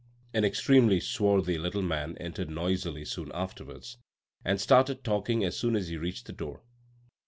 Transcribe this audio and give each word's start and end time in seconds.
An 0.33 0.43
extremely 0.43 0.99
swarthy 0.99 1.59
little 1.59 1.83
man 1.83 2.17
entered 2.17 2.49
noisily 2.49 3.05
soon 3.05 3.31
afterwards 3.35 3.97
and 4.43 4.59
started 4.59 5.03
talking 5.03 5.43
as 5.43 5.55
soon 5.55 5.75
as 5.75 5.89
he 5.89 5.97
reached 5.97 6.25
the 6.25 6.33
door. 6.33 6.63